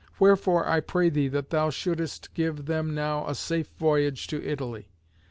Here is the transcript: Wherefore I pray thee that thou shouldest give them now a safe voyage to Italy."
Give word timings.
Wherefore 0.17 0.67
I 0.67 0.79
pray 0.79 1.09
thee 1.11 1.27
that 1.27 1.51
thou 1.51 1.69
shouldest 1.69 2.33
give 2.33 2.65
them 2.65 2.95
now 2.95 3.27
a 3.27 3.35
safe 3.35 3.69
voyage 3.77 4.25
to 4.29 4.43
Italy." 4.43 4.89